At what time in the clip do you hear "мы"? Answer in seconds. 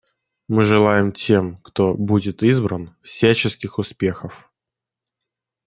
0.47-0.65